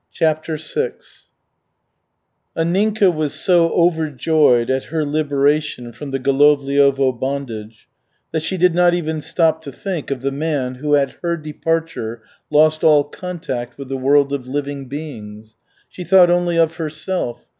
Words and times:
CHAPTER 0.11 0.57
VI 0.57 0.93
Anninka 2.57 3.13
was 3.13 3.35
so 3.35 3.71
overjoyed 3.71 4.71
at 4.71 4.85
her 4.85 5.05
liberation 5.05 5.93
from 5.93 6.09
the 6.09 6.19
Golovliovo 6.19 7.19
bondage, 7.19 7.87
that 8.31 8.41
she 8.41 8.57
did 8.57 8.73
not 8.73 8.95
even 8.95 9.21
stop 9.21 9.61
to 9.61 9.71
think 9.71 10.09
of 10.09 10.23
the 10.23 10.31
man 10.31 10.73
who 10.73 10.95
at 10.95 11.17
her 11.21 11.37
departure 11.37 12.23
lost 12.49 12.83
all 12.83 13.03
contact 13.03 13.77
with 13.77 13.89
the 13.89 13.95
world 13.95 14.33
of 14.33 14.47
living 14.47 14.87
beings. 14.87 15.55
She 15.87 16.03
thought 16.03 16.31
only 16.31 16.57
of 16.57 16.77
herself. 16.77 17.45